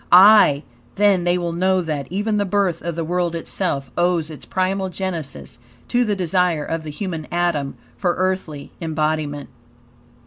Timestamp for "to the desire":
5.89-6.65